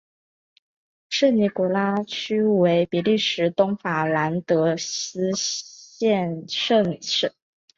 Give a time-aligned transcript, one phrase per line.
[1.11, 7.31] 圣尼古拉区为比利时东法兰德斯省辖下的一个区。